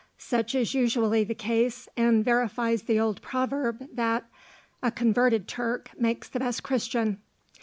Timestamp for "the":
1.23-1.35, 2.81-2.99, 6.27-6.39